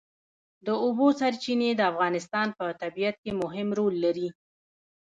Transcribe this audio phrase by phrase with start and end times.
[0.65, 4.29] د اوبو سرچینې د افغانستان په طبیعت کې مهم رول لري.